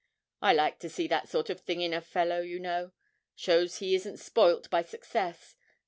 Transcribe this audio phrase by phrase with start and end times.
[0.41, 2.91] I like to see that sort of thing in a fellow, you know;
[3.35, 5.55] shows he isn't spoilt by success!